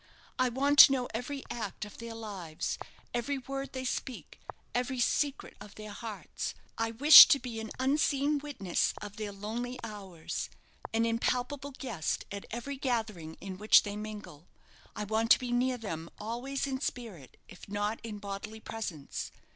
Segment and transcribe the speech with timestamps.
[0.39, 2.79] I want to know every act of their lives,
[3.13, 4.41] every word they speak,
[4.73, 9.77] every secret of their hearts I wish to be an unseen witness of their lonely
[9.83, 10.49] hours,
[10.91, 14.47] an impalpable guest at every gathering in which they mingle.
[14.95, 19.29] I want to be near them always in spirit, if not in bodily presence.